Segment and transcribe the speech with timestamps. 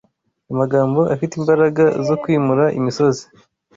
[0.51, 3.23] Amagambo afite imbaraga zo kwimura imisozi